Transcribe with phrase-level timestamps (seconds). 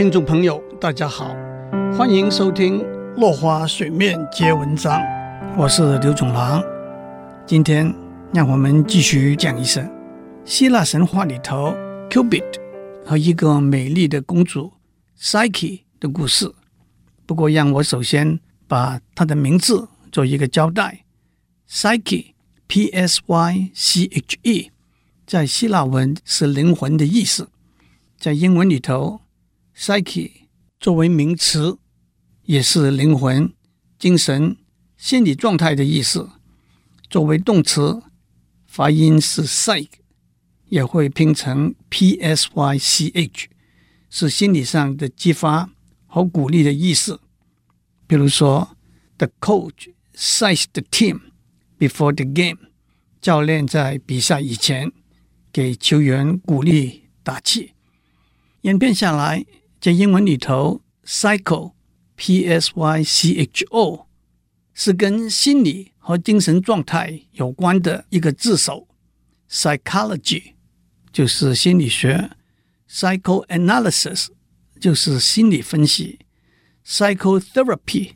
[0.00, 1.36] 听众朋友，大家好，
[1.94, 2.80] 欢迎收听
[3.16, 4.98] 《落花水面皆文章》，
[5.58, 6.64] 我是刘总郎。
[7.44, 7.94] 今天
[8.32, 9.86] 让我们继续讲一声
[10.46, 11.74] 希腊神话里头
[12.08, 12.42] Cupid
[13.04, 14.72] 和一个美丽的公主
[15.20, 16.50] Psyche 的故事。
[17.26, 21.04] 不过，让我首先把她的名字做一个交代
[21.68, 22.30] ：Psyche，P-S-Y-C-H-E，
[25.26, 27.50] 在希腊文是灵魂的意思，
[28.18, 29.20] 在英文里头。
[29.80, 30.32] Psyche
[30.78, 31.78] 作为名词，
[32.42, 33.50] 也是灵魂、
[33.98, 34.58] 精神、
[34.98, 36.28] 心理状态的意思。
[37.08, 38.02] 作为动词，
[38.66, 39.88] 发音是 psych，
[40.68, 43.46] 也会拼成 p-s-y-c-h，
[44.10, 45.70] 是心理上的激发
[46.06, 47.18] 和鼓励的意思。
[48.06, 48.76] 比如说
[49.16, 51.20] ，The coach psyched the team
[51.78, 52.58] before the game，
[53.22, 54.92] 教练在比赛以前
[55.50, 57.72] 给球员鼓励打气。
[58.60, 59.46] 演变下来。
[59.80, 64.06] 在英文里头，psycho，P-S-Y-C-H-O，
[64.74, 68.86] 是跟心理和精神状态有关的一个字首。
[69.48, 70.52] psychology
[71.10, 72.32] 就是心理学
[72.90, 74.26] ，psychoanalysis
[74.78, 76.18] 就是心理分析
[76.86, 78.10] ，psychotherapy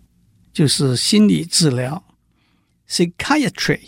[0.52, 2.04] 就是心理治疗
[2.86, 3.80] ，psychiatry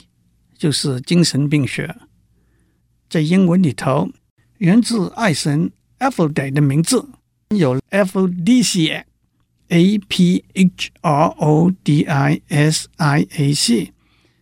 [0.57, 1.95] 就是精神病学。
[3.11, 4.09] 在英文里头，
[4.59, 7.07] 源自爱神 Aphrodite 的名字。
[7.51, 13.93] 有 aphrodisiac，a p h r o d i s i a c，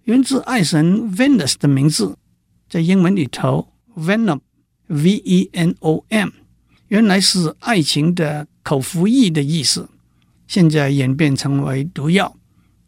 [0.03, 2.17] 源自爱神 Venus 的名字，
[2.69, 6.29] 在英文里头 Venom，V-E-N-O-M，
[6.89, 9.87] 原来是爱情的口服液的意思。
[10.47, 12.35] 现在演变成为毒药，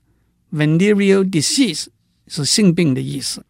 [0.50, 1.86] ，Venereal disease
[2.26, 3.46] 是性病的意思，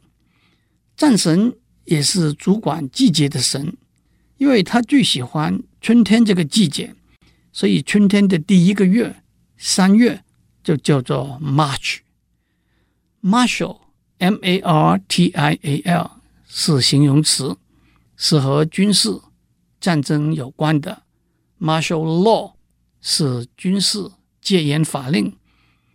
[0.98, 3.78] 战神也是主管季节的神，
[4.38, 6.96] 因为他最喜欢春天这个季节，
[7.54, 9.22] 所以春天的第一个月
[9.58, 10.24] 三月
[10.64, 12.00] 就叫做 March。
[13.22, 16.12] Martial，M-A-R-T-I-A-L
[16.48, 17.56] 是形容词，
[18.18, 19.22] 是和军事
[19.80, 21.04] 战争有关的。
[21.64, 22.54] Martial law
[23.02, 24.00] 是军事
[24.42, 25.38] 戒严法令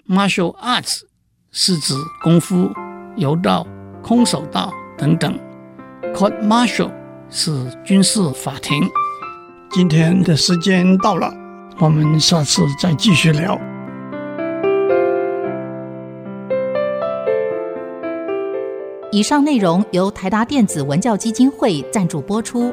[0.09, 1.01] ，Martial arts
[1.51, 2.71] 是指功夫、
[3.17, 3.67] 柔道、
[4.01, 5.37] 空手道等等。
[6.15, 6.93] Court martial
[7.29, 7.51] 是
[7.85, 8.89] 军事法庭。
[9.73, 11.35] 今天的时间到了，
[11.81, 13.61] 我们下次再继续聊。
[19.11, 22.73] 以上内容由台达电子文教基金会赞助播出。